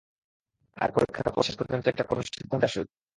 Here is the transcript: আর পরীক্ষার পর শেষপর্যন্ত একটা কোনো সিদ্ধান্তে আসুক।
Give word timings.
আর 0.77 0.89
পরীক্ষার 0.91 1.27
পর 1.27 1.43
শেষপর্যন্ত 1.43 1.85
একটা 1.87 2.03
কোনো 2.03 2.21
সিদ্ধান্তে 2.27 2.67
আসুক। 2.69 2.87